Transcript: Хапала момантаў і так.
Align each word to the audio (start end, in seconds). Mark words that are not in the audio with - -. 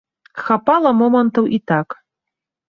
Хапала 0.45 0.91
момантаў 1.01 1.45
і 1.59 1.61
так. 1.73 1.87